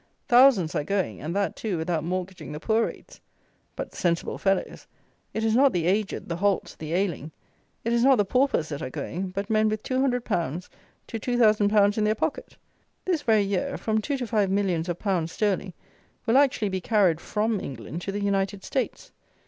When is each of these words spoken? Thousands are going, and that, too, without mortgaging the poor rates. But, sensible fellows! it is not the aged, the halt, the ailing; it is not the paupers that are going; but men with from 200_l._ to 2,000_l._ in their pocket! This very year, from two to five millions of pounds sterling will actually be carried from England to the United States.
Thousands 0.27 0.73
are 0.73 0.83
going, 0.83 1.21
and 1.21 1.35
that, 1.35 1.55
too, 1.55 1.77
without 1.77 2.03
mortgaging 2.03 2.53
the 2.53 2.59
poor 2.59 2.87
rates. 2.87 3.21
But, 3.75 3.93
sensible 3.93 4.39
fellows! 4.39 4.87
it 5.31 5.43
is 5.43 5.55
not 5.55 5.73
the 5.73 5.85
aged, 5.85 6.27
the 6.27 6.37
halt, 6.37 6.75
the 6.79 6.95
ailing; 6.95 7.29
it 7.85 7.93
is 7.93 8.03
not 8.03 8.15
the 8.15 8.25
paupers 8.25 8.69
that 8.69 8.81
are 8.81 8.89
going; 8.89 9.29
but 9.29 9.47
men 9.47 9.69
with 9.69 9.85
from 9.85 10.01
200_l._ 10.11 10.69
to 11.05 11.19
2,000_l._ 11.19 11.97
in 11.99 12.03
their 12.03 12.15
pocket! 12.15 12.57
This 13.05 13.21
very 13.21 13.43
year, 13.43 13.77
from 13.77 14.01
two 14.01 14.17
to 14.17 14.25
five 14.25 14.49
millions 14.49 14.89
of 14.89 14.97
pounds 14.97 15.33
sterling 15.33 15.71
will 16.25 16.37
actually 16.37 16.69
be 16.69 16.81
carried 16.81 17.21
from 17.21 17.59
England 17.59 18.01
to 18.01 18.11
the 18.11 18.21
United 18.23 18.63
States. 18.63 19.11